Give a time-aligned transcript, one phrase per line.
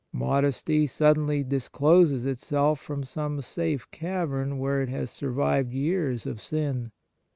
[0.13, 6.41] Modesty suddenly dis closes itself from some safe cavern where it has survived years of
[6.41, 6.91] sin.